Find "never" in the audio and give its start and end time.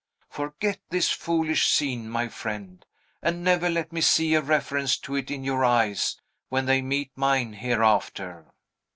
3.43-3.69